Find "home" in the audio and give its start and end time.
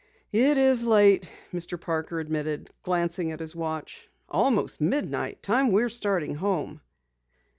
6.33-6.81